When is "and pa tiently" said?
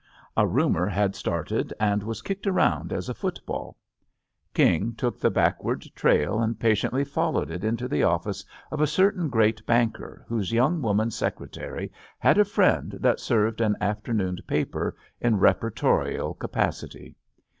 6.41-7.07